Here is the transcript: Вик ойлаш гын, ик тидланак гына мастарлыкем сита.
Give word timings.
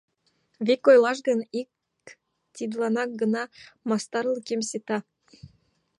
Вик 0.65 0.83
ойлаш 0.89 1.17
гын, 1.27 1.39
ик 1.61 1.69
тидланак 2.55 3.09
гына 3.21 3.43
мастарлыкем 3.87 4.61
сита. 4.69 4.97